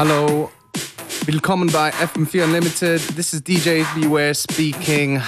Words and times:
Hallo, 0.00 0.50
willkommen 1.26 1.70
bei 1.70 1.90
FM4 1.90 2.44
Unlimited. 2.44 3.02
This 3.16 3.34
is 3.34 3.42
DJ 3.42 3.84
Beware 3.94 4.32
speaking. 4.32 5.20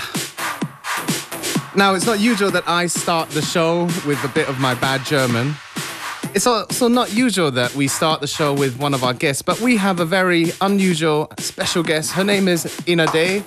Now, 1.76 1.94
it's 1.94 2.06
not 2.06 2.20
usual 2.20 2.50
that 2.52 2.66
I 2.66 2.86
start 2.86 3.28
the 3.32 3.42
show 3.42 3.84
with 4.06 4.24
a 4.24 4.28
bit 4.28 4.48
of 4.48 4.58
my 4.58 4.74
bad 4.74 5.04
German. 5.04 5.56
It's 6.32 6.46
also 6.46 6.88
not 6.88 7.12
usual 7.12 7.50
that 7.50 7.74
we 7.74 7.86
start 7.86 8.22
the 8.22 8.26
show 8.26 8.54
with 8.54 8.78
one 8.80 8.94
of 8.94 9.04
our 9.04 9.12
guests, 9.12 9.42
but 9.42 9.60
we 9.60 9.76
have 9.76 10.00
a 10.00 10.06
very 10.06 10.52
unusual, 10.62 11.30
special 11.38 11.82
guest. 11.82 12.12
Her 12.12 12.24
name 12.24 12.48
is 12.48 12.64
Ina 12.88 13.08
D. 13.12 13.42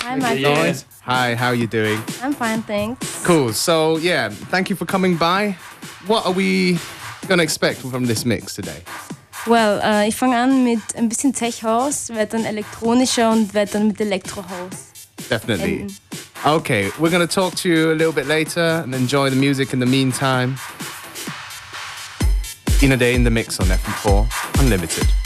Hi, 0.00 0.16
my 0.16 0.32
Yeah. 0.32 0.54
friend. 0.56 0.84
Hi, 1.04 1.34
how 1.36 1.50
are 1.50 1.54
you 1.54 1.68
doing? 1.68 2.02
I'm 2.20 2.34
fine, 2.34 2.62
thanks. 2.62 3.06
Cool. 3.22 3.52
So, 3.52 3.98
yeah, 3.98 4.28
thank 4.50 4.70
you 4.70 4.74
for 4.74 4.86
coming 4.86 5.14
by. 5.14 5.56
What 6.08 6.26
are 6.26 6.32
we 6.32 6.80
going 7.28 7.38
to 7.38 7.44
expect 7.44 7.78
from 7.80 8.06
this 8.06 8.24
mix 8.24 8.56
today? 8.56 8.82
Well, 9.46 9.80
äh, 9.82 10.08
ich 10.08 10.16
fange 10.16 10.36
an 10.38 10.64
mit 10.64 10.80
ein 10.96 11.08
bisschen 11.08 11.34
Tech 11.34 11.62
House, 11.62 12.08
werde 12.08 12.38
dann 12.38 12.46
elektronischer 12.46 13.30
und 13.30 13.52
werde 13.52 13.72
dann 13.72 13.88
mit 13.88 14.00
Electro 14.00 14.42
House. 14.42 14.92
Definitely. 15.30 15.80
enden. 15.80 15.96
Okay, 16.44 16.90
we're 16.98 17.10
going 17.10 17.26
to 17.26 17.26
talk 17.26 17.54
to 17.56 17.68
you 17.68 17.90
a 17.90 17.94
little 17.94 18.12
bit 18.12 18.26
later 18.26 18.82
and 18.84 18.94
enjoy 18.94 19.30
the 19.30 19.36
music 19.36 19.72
in 19.72 19.80
the 19.80 19.86
meantime. 19.86 20.56
Ina 22.82 22.96
D 22.96 23.14
in 23.14 23.24
the 23.24 23.30
mix 23.30 23.58
on 23.60 23.66
FM4 23.66 24.26
Unlimited. 24.60 25.23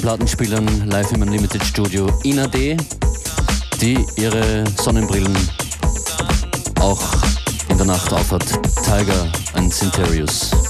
Plattenspielern 0.00 0.88
live 0.88 1.12
im 1.12 1.22
Unlimited 1.22 1.62
Studio 1.62 2.06
Ina 2.24 2.46
D, 2.46 2.76
die 3.80 4.04
ihre 4.16 4.64
Sonnenbrillen 4.76 5.36
auch 6.80 7.02
in 7.68 7.76
der 7.76 7.86
Nacht 7.86 8.12
aufhat. 8.12 8.44
Tiger 8.84 9.30
and 9.54 9.72
Sinterius. 9.72 10.69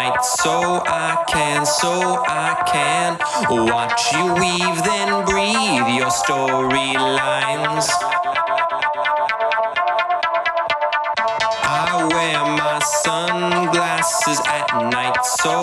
night 0.00 0.24
so 0.24 0.82
I 0.86 1.24
can, 1.28 1.66
so 1.66 1.92
I 2.26 2.50
can 2.72 3.10
watch 3.72 4.02
you 4.14 4.24
weave, 4.40 4.78
then 4.88 5.08
breathe 5.28 5.88
your 5.98 6.12
storylines. 6.22 7.86
I 11.84 11.90
wear 12.14 12.40
my 12.62 12.78
sunglasses 13.04 14.40
at 14.58 14.68
night 14.90 15.20
so 15.40 15.54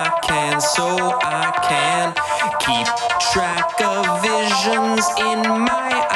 I 0.00 0.06
can, 0.26 0.60
so 0.60 0.88
I 1.40 1.46
can 1.68 2.06
keep 2.64 2.88
track 3.32 3.80
of 3.80 4.04
visions 4.20 5.04
in 5.30 5.40
my 5.70 6.05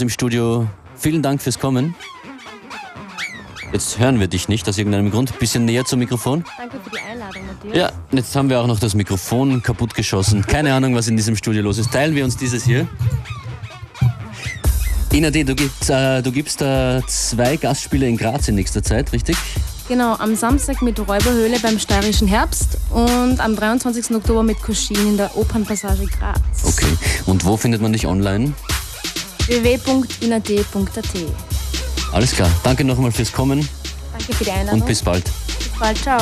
uns 0.00 0.02
im 0.02 0.08
Studio. 0.08 0.66
Vielen 0.96 1.20
Dank 1.20 1.42
fürs 1.42 1.58
Kommen. 1.58 1.94
Jetzt 3.70 3.98
hören 3.98 4.18
wir 4.18 4.28
dich 4.28 4.48
nicht 4.48 4.66
aus 4.66 4.78
irgendeinem 4.78 5.10
Grund. 5.10 5.38
Bisschen 5.38 5.66
näher 5.66 5.84
zum 5.84 5.98
Mikrofon. 5.98 6.42
Danke 6.56 6.78
für 6.82 6.90
die 6.90 6.98
Einladung, 6.98 7.42
Matthias. 7.46 7.76
Ja, 7.76 7.92
jetzt 8.10 8.34
haben 8.34 8.48
wir 8.48 8.60
auch 8.60 8.66
noch 8.66 8.80
das 8.80 8.94
Mikrofon 8.94 9.62
kaputtgeschossen. 9.62 10.46
Keine 10.46 10.72
Ahnung, 10.72 10.94
was 10.94 11.08
in 11.08 11.16
diesem 11.16 11.36
Studio 11.36 11.60
los 11.60 11.76
ist. 11.76 11.92
Teilen 11.92 12.14
wir 12.14 12.24
uns 12.24 12.38
dieses 12.38 12.64
hier. 12.64 12.88
Ina 15.12 15.30
D., 15.30 15.44
du 15.44 15.54
gibst, 15.54 15.90
äh, 15.90 16.22
du 16.22 16.32
gibst 16.32 16.62
äh, 16.62 17.02
zwei 17.06 17.56
Gastspiele 17.56 18.08
in 18.08 18.16
Graz 18.16 18.48
in 18.48 18.54
nächster 18.54 18.82
Zeit, 18.82 19.12
richtig? 19.12 19.36
Genau, 19.88 20.14
am 20.14 20.34
Samstag 20.34 20.80
mit 20.80 20.98
Räuberhöhle 20.98 21.58
beim 21.60 21.78
Steirischen 21.78 22.26
Herbst 22.28 22.78
und 22.90 23.38
am 23.38 23.54
23. 23.54 24.16
Oktober 24.16 24.44
mit 24.44 24.62
Koschin 24.62 24.96
in 24.96 25.16
der 25.18 25.36
Opernpassage 25.36 26.06
Graz. 26.06 26.40
Okay. 26.64 26.96
Und 27.26 27.44
wo 27.44 27.58
findet 27.58 27.82
man 27.82 27.92
dich 27.92 28.06
online? 28.06 28.54
www.inad.at. 29.50 31.04
Alles 32.12 32.32
klar. 32.32 32.50
Danke 32.62 32.84
nochmal 32.84 33.12
fürs 33.12 33.32
Kommen 33.32 33.68
Danke 34.12 34.32
für 34.32 34.44
die 34.44 34.50
Einladung. 34.50 34.80
und 34.80 34.86
bis 34.86 35.02
bald. 35.02 35.24
bis 35.24 35.68
bald. 35.78 35.98
Ciao. 35.98 36.20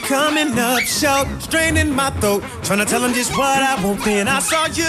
Naughty 0.00 0.08
coming 0.08 0.58
up 0.58 0.80
short, 0.80 1.28
straining 1.42 1.94
my 1.94 2.10
throat, 2.20 2.42
trying 2.62 2.78
to 2.78 2.84
tell 2.84 3.00
them 3.00 3.12
just 3.12 3.36
what 3.36 3.62
I 3.62 3.82
want. 3.84 4.04
Then 4.04 4.28
I 4.28 4.38
saw 4.40 4.66
you, 4.66 4.84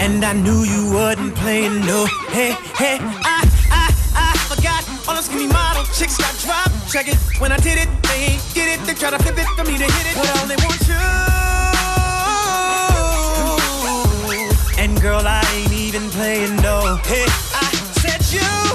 and 0.00 0.24
I 0.24 0.32
knew 0.32 0.64
you 0.64 0.92
wasn't 0.92 1.34
playing 1.36 1.80
no. 1.86 2.06
Hey, 2.28 2.52
hey, 2.74 2.98
I, 3.00 3.48
I, 3.70 3.92
I 4.14 4.36
forgot 4.48 4.84
all 5.08 5.16
the 5.16 5.22
skinny 5.22 5.46
model 5.46 5.84
chicks 5.94 6.16
got 6.18 6.36
dropped. 6.40 6.92
Check 6.92 7.08
it 7.08 7.18
when 7.40 7.52
I 7.52 7.58
did 7.58 7.78
it, 7.78 7.88
they 8.02 8.32
ain't 8.32 8.42
get 8.54 8.68
it. 8.78 8.84
They 8.86 8.94
try 8.94 9.10
to 9.10 9.18
flip 9.18 9.38
it 9.38 9.46
for 9.56 9.64
me 9.64 9.78
to 9.78 9.84
hit 9.84 10.06
it, 10.06 10.16
but 10.16 10.28
I 10.28 10.42
only 10.42 10.56
want 10.56 10.88
you. 10.88 10.94
And 14.82 15.00
girl, 15.00 15.22
I 15.26 15.42
ain't 15.54 15.72
even 15.72 16.10
playing 16.10 16.56
no. 16.56 16.98
Hey, 17.04 17.24
I 17.26 17.70
said 18.00 18.22
you, 18.32 18.65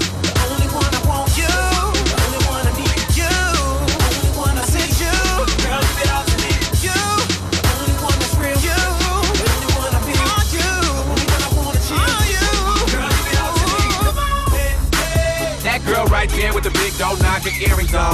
don't 17.02 17.20
knock 17.24 17.42
and 17.50 17.58
earrings 17.66 17.96
on. 17.96 18.14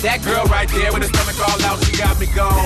That 0.00 0.24
girl 0.24 0.46
right 0.46 0.68
there 0.68 0.90
with 0.94 1.02
her 1.04 1.12
stomach 1.12 1.36
all 1.44 1.60
out, 1.68 1.84
she 1.84 1.92
got 1.92 2.18
me 2.18 2.24
gone. 2.32 2.56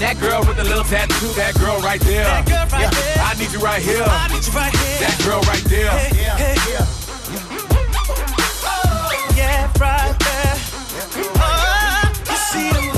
That 0.00 0.16
girl 0.18 0.40
with 0.48 0.56
the 0.56 0.64
little 0.64 0.82
tattoo, 0.84 1.28
that 1.36 1.52
girl 1.60 1.76
right 1.84 2.00
there. 2.00 2.24
Girl 2.48 2.64
right 2.72 2.88
yeah, 2.88 2.88
there. 2.88 3.20
I 3.20 3.36
need 3.36 3.52
you 3.52 3.60
right 3.60 3.82
here. 3.82 4.00
I 4.00 4.32
need 4.32 4.40
you 4.46 4.52
right 4.56 4.72
here. 4.72 5.04
That 5.04 5.12
girl 5.28 5.44
right 5.44 5.60
there. 5.68 5.92
Oh, 8.64 9.12
yeah, 9.36 9.68
right 9.76 10.16
there. 10.16 10.56
Oh, 11.36 12.08
you 12.32 12.36
see 12.48 12.72
them 12.72 12.97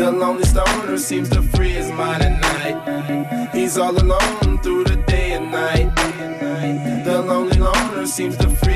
the 0.00 0.10
lonely 0.10 0.44
stoner 0.44 0.96
seems 0.96 1.28
to 1.28 1.42
free 1.42 1.72
his 1.72 1.90
mind 1.92 2.22
at 2.22 2.40
night. 2.40 3.50
He's 3.52 3.76
all 3.76 3.94
alone 3.94 4.58
through 4.62 4.84
the 4.84 4.96
day 4.96 5.32
and 5.32 5.52
night. 5.52 5.94
The 7.04 7.20
lonely 7.20 7.58
loner 7.58 8.06
seems 8.06 8.38
to 8.38 8.48
free 8.48 8.69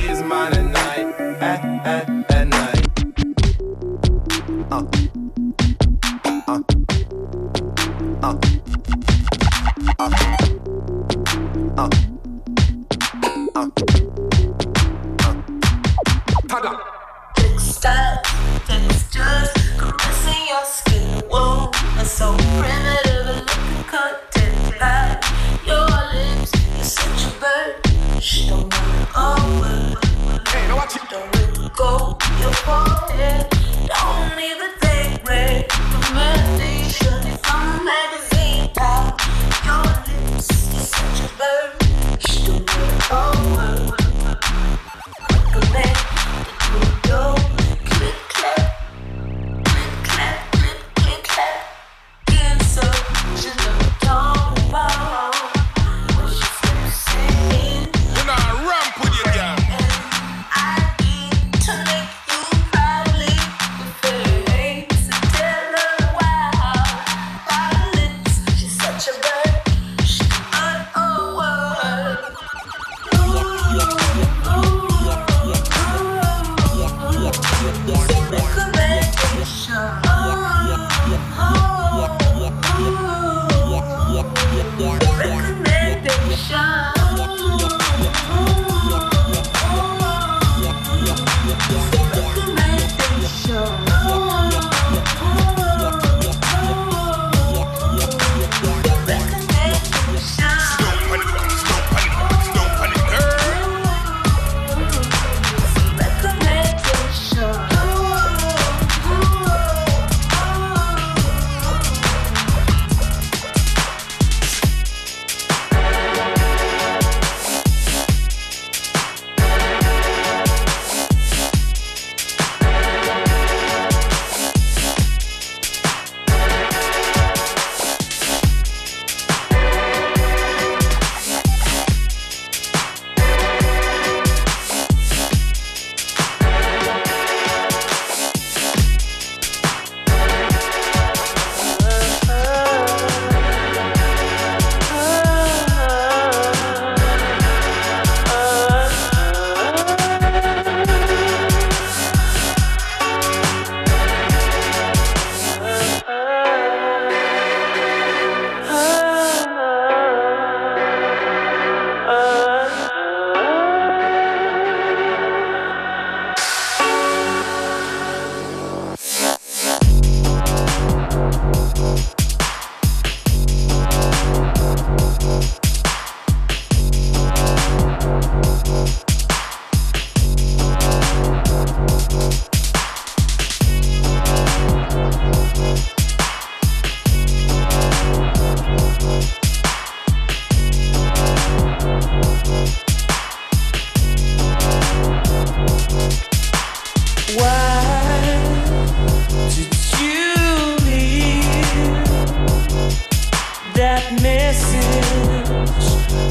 message 204.23 205.49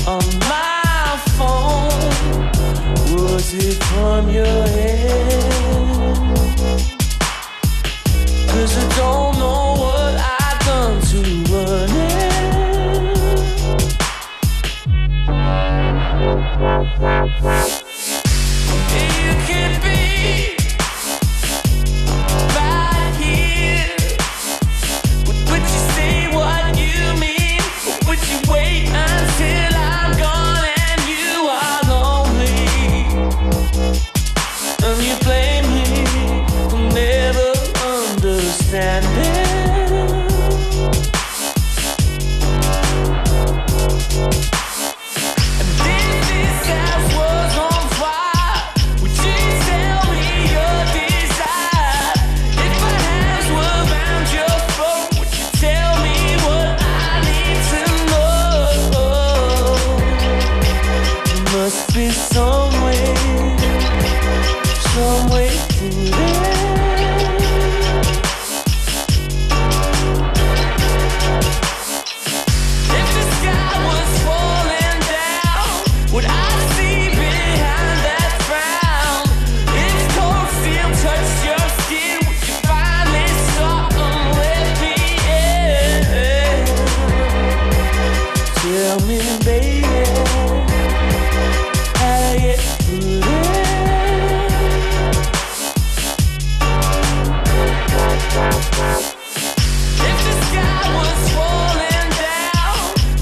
on 0.08 0.24
my 0.50 1.20
phone? 1.38 1.90
Was 3.16 3.54
it 3.54 3.84
from 3.84 4.30
your 4.30 4.46
head? 4.46 5.53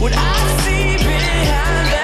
Would 0.02 0.14
I 0.14 0.58
see 0.64 0.98
behind 0.98 1.88
that? 1.94 2.01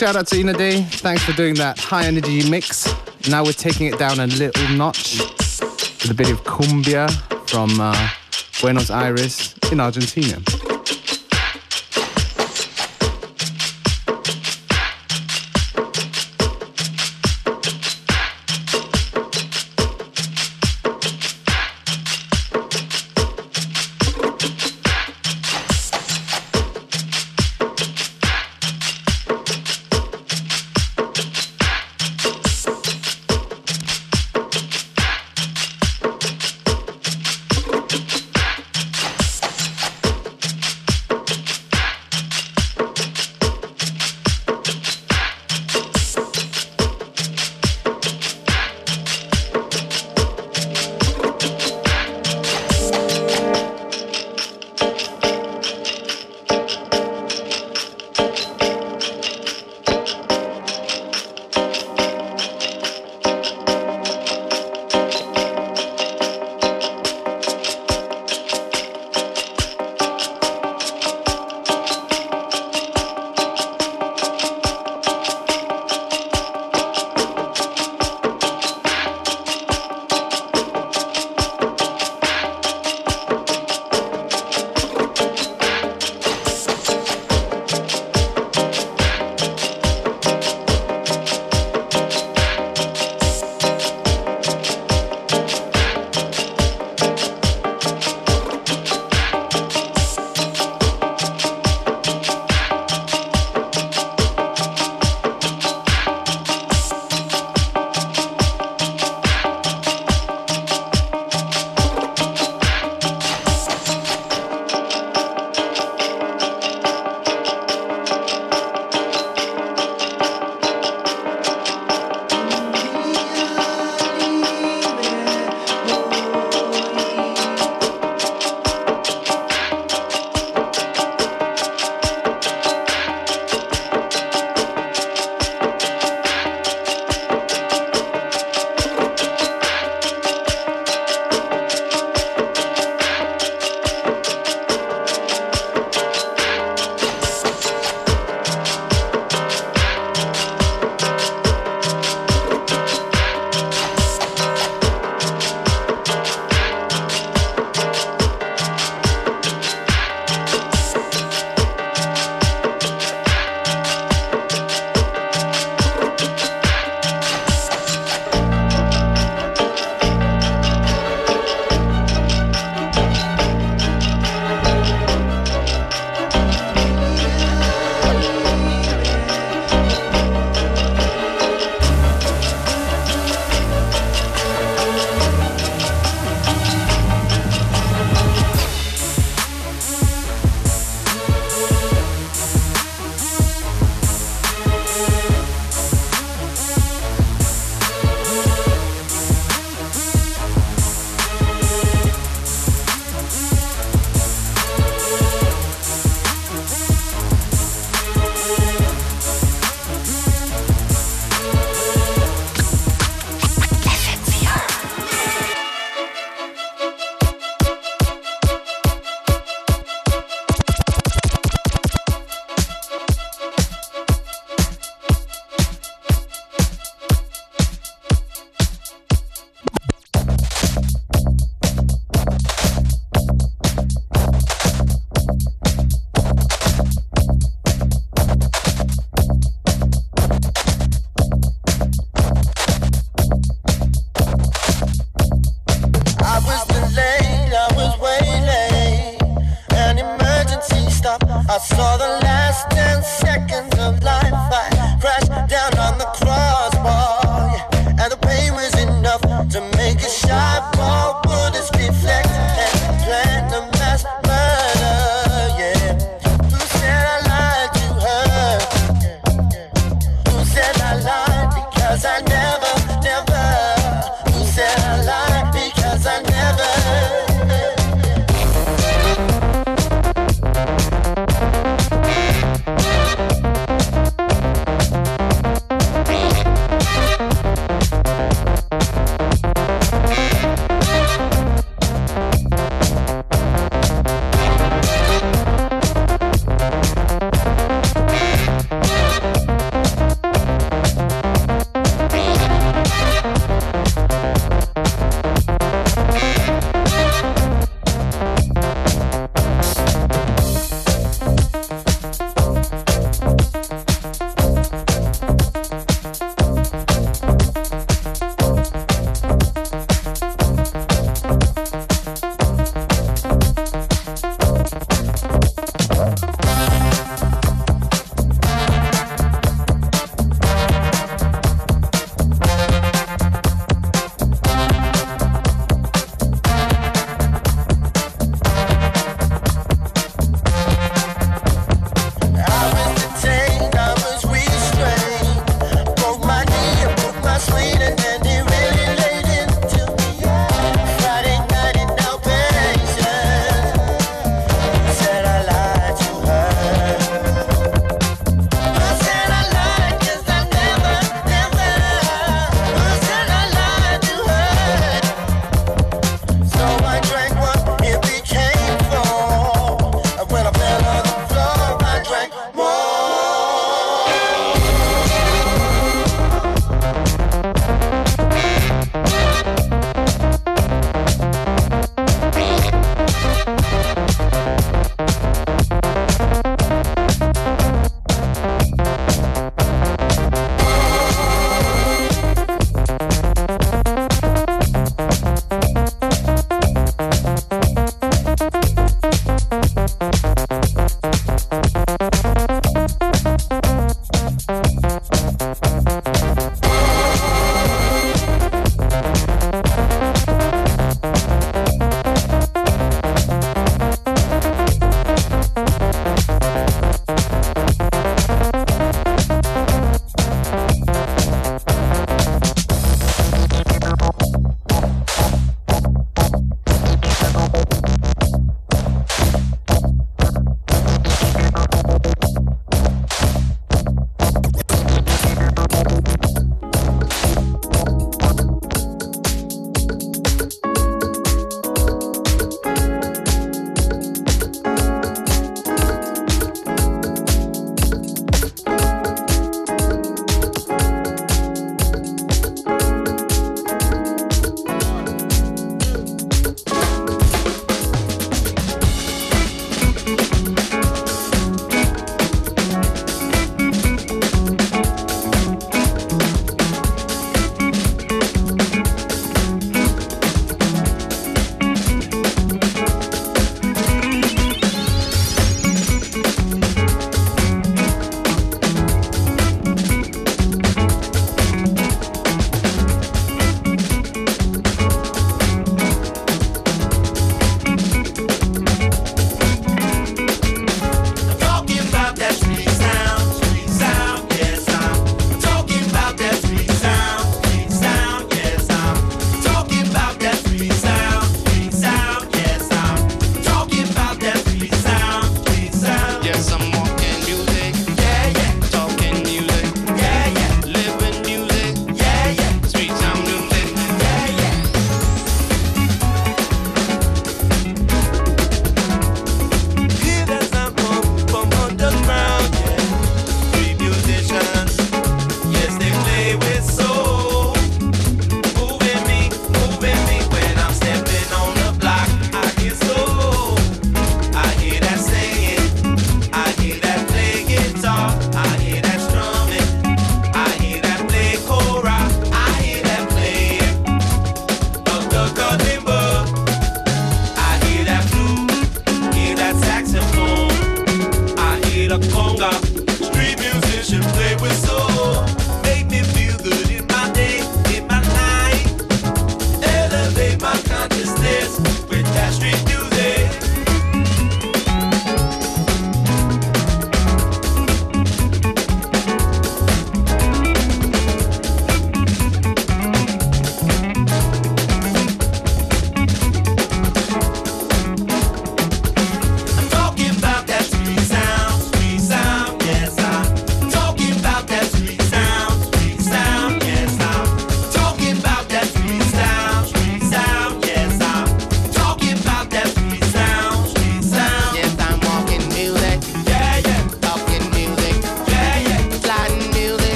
shout 0.00 0.16
out 0.16 0.26
to 0.26 0.40
Ina 0.40 0.54
D. 0.54 0.80
Thanks 0.80 1.22
for 1.22 1.32
doing 1.32 1.52
that 1.56 1.78
high 1.78 2.06
energy 2.06 2.48
mix. 2.48 2.88
Now 3.28 3.44
we're 3.44 3.52
taking 3.52 3.86
it 3.86 3.98
down 3.98 4.18
a 4.18 4.26
little 4.26 4.68
notch 4.74 5.18
with 5.18 6.10
a 6.10 6.14
bit 6.14 6.30
of 6.30 6.42
cumbia 6.42 7.10
from 7.46 7.78
uh, 7.78 8.08
Buenos 8.62 8.90
Aires 8.90 9.54
in 9.70 9.78
Argentina. 9.78 10.38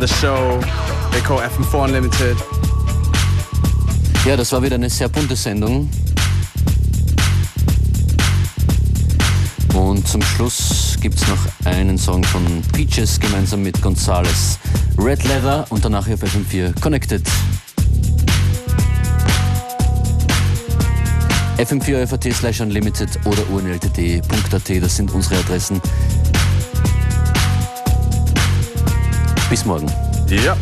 The 0.00 0.06
show 0.06 0.58
they 1.12 1.20
call 1.20 1.38
FM4 1.38 1.84
Unlimited. 1.84 2.36
Ja, 4.24 4.36
das 4.36 4.50
war 4.52 4.62
wieder 4.62 4.76
eine 4.76 4.88
sehr 4.88 5.08
bunte 5.08 5.36
Sendung. 5.36 5.90
Und 9.74 10.08
zum 10.08 10.22
Schluss 10.22 10.96
gibt 11.00 11.16
es 11.16 11.28
noch 11.28 11.38
einen 11.66 11.98
Song 11.98 12.24
von 12.24 12.44
Peaches 12.72 13.20
gemeinsam 13.20 13.62
mit 13.62 13.80
Gonzales. 13.82 14.58
Red 14.96 15.22
Leather 15.24 15.66
und 15.68 15.84
danach 15.84 16.06
hier 16.06 16.14
auf 16.14 16.22
FM4 16.22 16.80
Connected. 16.80 17.22
FM4 21.58 22.06
FAT 22.06 22.32
slash 22.32 22.60
unlimited 22.62 23.10
oder 23.26 23.42
unltd.at, 23.50 24.82
das 24.82 24.96
sind 24.96 25.12
unsere 25.12 25.36
Adressen. 25.40 25.80
Bis 29.50 29.64
morgen. 29.64 29.90
Ja. 30.28 30.56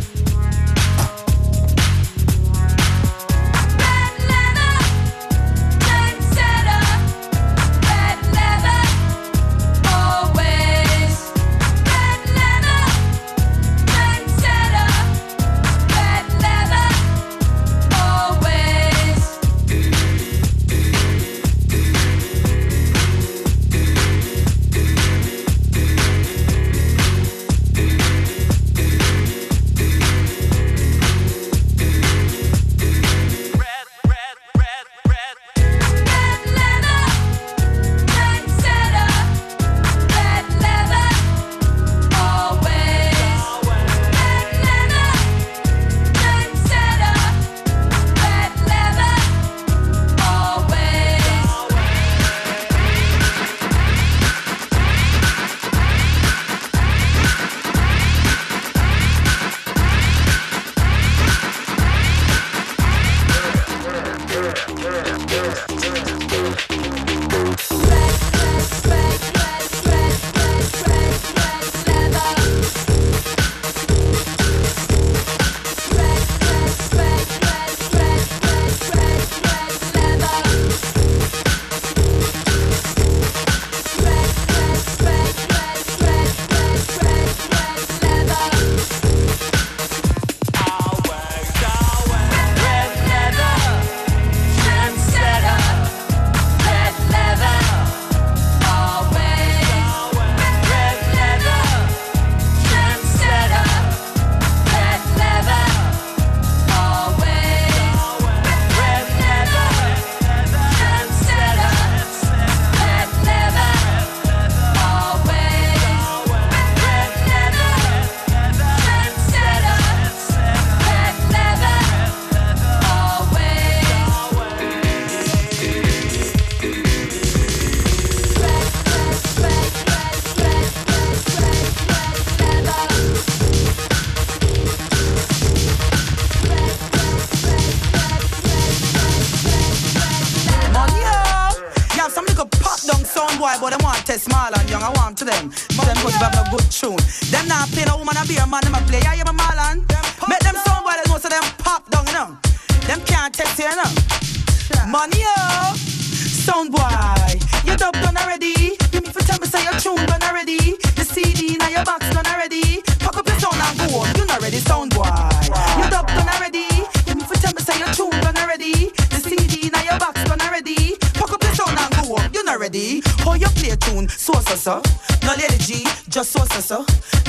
Your 167.78 167.88
tune 167.94 168.10
done 168.20 168.36
already. 168.36 168.90
The 169.10 169.20
CD 169.22 169.70
now 169.70 169.82
your 169.82 169.98
box 169.98 170.22
done 170.24 170.40
already. 170.40 170.96
Pack 171.14 171.32
up 171.32 171.42
your 171.42 171.54
sound 171.54 171.78
and 171.78 171.94
go 171.96 172.16
on. 172.16 172.32
You 172.32 172.44
not 172.44 172.58
ready. 172.60 173.02
How 173.24 173.34
you 173.34 173.48
play 173.54 173.76
tune? 173.76 174.08
So 174.08 174.34
so 174.40 174.56
so. 174.56 174.82
No 175.24 175.34
lady 175.34 175.58
G, 175.58 175.84
just 176.08 176.32
so 176.32 176.44
so 176.46 176.60
so. 176.60 176.78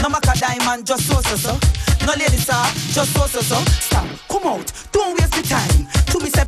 No 0.02 0.10
Maca 0.10 0.34
Diamond, 0.40 0.86
just 0.86 1.06
so 1.08 1.22
so 1.22 1.36
so. 1.36 1.54
No 2.06 2.14
lady 2.14 2.38
sir, 2.38 2.54
just 2.94 3.14
so 3.14 3.26
so 3.28 3.42
so. 3.42 3.60
Stop, 3.80 4.08
come 4.30 4.48
out, 4.48 4.68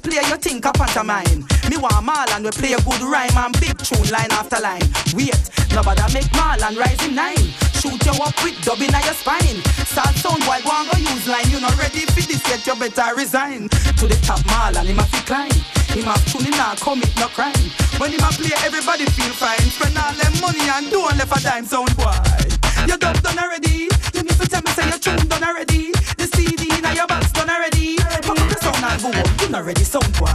play 0.01 0.21
you 0.27 0.37
think 0.37 0.65
a 0.65 0.71
pantomime. 0.73 1.45
Me 1.69 1.77
want 1.77 2.01
Marlon 2.05 2.43
we 2.43 2.51
play 2.51 2.73
a 2.73 2.81
good 2.81 3.01
rhyme 3.01 3.37
and 3.37 3.53
big 3.61 3.77
tune 3.77 4.09
line 4.09 4.31
after 4.33 4.59
line. 4.59 4.83
Wait, 5.13 5.37
nobody 5.73 6.01
make 6.13 6.29
Marlon 6.33 6.75
rise 6.77 7.01
in 7.05 7.15
nine. 7.15 7.45
Shoot 7.77 8.01
you 8.05 8.15
up 8.21 8.35
with 8.43 8.57
dubbing 8.65 8.93
in 8.93 9.03
your 9.05 9.17
spine. 9.17 9.61
Start 9.85 10.13
sound 10.17 10.41
boy, 10.45 10.59
go 10.65 10.73
and 10.73 10.89
go 10.89 10.97
use 10.97 11.27
line. 11.27 11.47
You 11.49 11.61
not 11.61 11.77
ready 11.77 12.05
for 12.09 12.21
this 12.25 12.41
yet, 12.49 12.65
you 12.65 12.75
better 12.75 13.15
resign. 13.15 13.69
To 14.01 14.05
the 14.09 14.17
top 14.25 14.41
Marlon, 14.49 14.89
a 14.89 15.03
fi 15.05 15.21
climb. 15.25 15.57
Him 15.93 16.07
a 16.07 16.15
tune 16.29 16.45
him 16.45 16.57
not 16.57 16.79
commit 16.79 17.13
no 17.17 17.27
crime. 17.27 17.65
When 17.97 18.11
him 18.11 18.23
a 18.25 18.29
play, 18.33 18.53
everybody 18.65 19.05
feel 19.05 19.33
fine. 19.33 19.61
Spend 19.69 19.97
all 19.97 20.13
them 20.13 20.33
money 20.41 20.65
and 20.65 20.89
don't 20.89 21.17
left 21.17 21.37
a 21.37 21.43
dime 21.43 21.65
sound 21.65 21.95
boy. 21.97 22.15
Your 22.87 22.97
dub 22.97 23.21
done 23.21 23.37
already. 23.37 23.89
You 24.13 24.23
need 24.23 24.37
to 24.39 24.47
tell 24.47 24.61
me 24.61 24.71
say 24.71 24.87
your 24.89 24.99
tune 24.99 25.27
done 25.27 25.43
already. 25.43 25.91
The 26.17 26.27
CD 26.33 26.81
now 26.81 26.93
your 26.93 27.07
box 27.07 27.31
done 27.31 27.49
already. 27.49 27.97
Pack 27.97 28.40
the 28.81 29.11
go 29.11 29.19
up. 29.19 29.41
You 29.41 29.49
not 29.49 29.65
ready 29.65 29.83
sound 29.83 30.11
boy. 30.17 30.31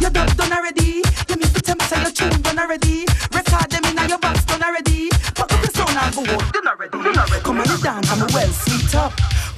Your 0.00 0.10
dub 0.10 0.36
done 0.36 0.52
already. 0.52 1.02
You 1.28 1.36
tell 1.64 1.76
me 1.76 1.84
say 1.84 2.00
your 2.02 2.10
tune 2.10 2.42
done 2.42 2.58
already. 2.58 3.06
Record 3.32 3.70
them 3.70 3.84
in 3.84 4.08
your 4.08 4.18
box 4.18 4.44
done 4.44 4.62
already. 4.62 5.08
And 6.00 6.14
go 6.14 6.22
ready. 6.80 6.90
Come 7.42 7.58
on, 7.60 7.80
dance 7.82 8.10
and 8.10 8.20
me 8.20 8.26
well 8.32 8.48
sweet 8.48 8.94
up. 8.94 9.12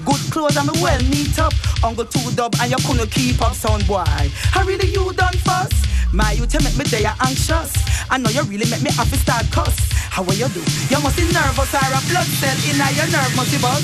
Good 0.04 0.22
clothes 0.32 0.56
and 0.56 0.66
me 0.66 0.82
well 0.82 1.00
neat 1.02 1.38
up. 1.38 1.52
Uncle 1.84 2.04
two 2.04 2.30
dub 2.32 2.54
and 2.60 2.70
you 2.70 2.76
couldn't 2.86 3.10
keep 3.10 3.40
up 3.40 3.54
sound 3.54 3.86
boy. 3.86 4.04
How 4.50 4.64
really 4.64 4.90
you 4.90 5.12
done 5.12 5.36
first? 5.46 5.74
My 6.12 6.32
you 6.32 6.46
tell 6.46 6.62
make 6.62 6.76
me 6.76 7.04
are 7.06 7.16
anxious. 7.24 7.72
I 8.10 8.18
know 8.18 8.30
you 8.30 8.42
really 8.42 8.68
make 8.68 8.82
me 8.82 8.90
have 8.92 9.08
to 9.10 9.16
start 9.16 9.50
cuss. 9.50 9.76
How 10.10 10.22
will 10.22 10.34
you 10.34 10.48
do? 10.48 10.60
You 10.90 11.00
must 11.00 11.16
be 11.16 11.24
nervous 11.32 11.72
or 11.72 11.88
a 11.88 12.00
blood 12.10 12.28
cell 12.36 12.58
in 12.68 12.76
your 12.76 13.08
nerve 13.08 13.32
must 13.34 13.50
be 13.50 13.58
buzz. 13.62 13.80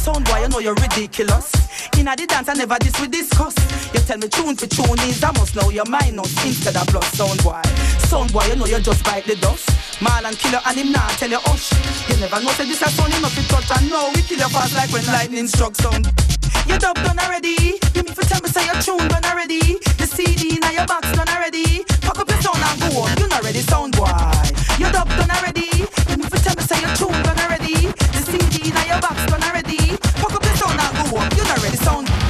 Sound 0.00 0.24
boy, 0.24 0.40
you 0.40 0.48
know 0.48 0.58
you're 0.58 0.74
ridiculous. 0.74 1.52
In 1.98 2.06
the 2.06 2.26
dance, 2.26 2.48
I 2.48 2.54
never 2.54 2.78
this 2.80 2.98
we 3.00 3.08
discuss. 3.08 3.54
You 3.92 4.00
tell 4.00 4.16
me 4.16 4.28
tune 4.28 4.56
for 4.56 4.66
tune 4.66 4.98
is 5.04 5.22
I 5.22 5.32
must 5.32 5.54
know 5.54 5.68
your 5.70 5.84
minus 5.84 6.32
instead 6.46 6.76
of 6.76 6.86
plus 6.86 7.12
sound 7.12 7.42
boy. 7.42 7.60
Sound 8.08 8.32
boy, 8.32 8.44
you 8.46 8.56
know 8.56 8.64
you 8.66 8.80
just 8.80 9.04
bite 9.04 9.24
the 9.24 9.36
dust. 9.36 9.68
Marlon 10.00 10.38
killer 10.38 10.60
and 10.66 10.76
him 10.78 10.92
not 10.92 11.10
tell 11.18 11.28
you 11.28 11.40
hush. 11.42 11.95
You 12.08 12.16
never 12.20 12.40
know, 12.42 12.50
say 12.52 12.66
this 12.66 12.82
a 12.82 12.88
sound, 12.90 13.12
enough 13.14 13.34
to 13.34 13.42
fi 13.42 13.60
touch 13.60 13.70
and 13.78 13.90
know. 13.90 14.10
We 14.14 14.22
kill 14.22 14.38
your 14.38 14.48
fast 14.48 14.74
like 14.74 14.90
when 14.92 15.04
lightning 15.06 15.46
struck 15.46 15.74
sound. 15.76 16.06
Your 16.66 16.78
dub 16.78 16.96
done 16.96 17.18
already. 17.18 17.78
You 17.94 18.02
need 18.02 18.16
to 18.16 18.24
tell 18.26 18.40
me 18.42 18.48
say 18.48 18.64
your 18.66 18.80
tune 18.82 19.08
done 19.08 19.24
already. 19.24 19.78
The 20.00 20.06
CD 20.06 20.58
now 20.58 20.70
your 20.70 20.86
box 20.86 21.10
done 21.12 21.28
already. 21.28 21.84
Pack 22.02 22.18
up 22.18 22.28
your 22.28 22.40
sound 22.42 22.62
and 22.62 22.80
go 22.80 23.00
on. 23.00 23.16
You 23.18 23.28
not 23.28 23.42
ready, 23.42 23.60
sound 23.60 23.96
boy. 23.96 24.10
Your 24.78 24.90
dub 24.92 25.08
done 25.08 25.30
already. 25.30 25.70
You 26.10 26.16
need 26.16 26.30
to 26.30 26.38
tell 26.42 26.56
me 26.56 26.62
say 26.62 26.80
your 26.80 26.94
tune 26.96 27.22
done 27.22 27.38
already. 27.38 27.88
The 28.14 28.20
CD 28.26 28.70
now 28.72 28.84
your 28.84 29.00
box 29.00 29.16
done 29.26 29.42
already. 29.42 29.96
Pack 30.20 30.34
up 30.34 30.44
your 30.44 30.56
sound 30.56 30.80
and 30.80 31.10
go 31.10 31.16
on. 31.18 31.30
You 31.36 31.44
not 31.44 31.62
ready, 31.62 31.76
sound. 31.76 32.06
Boy. 32.06 32.25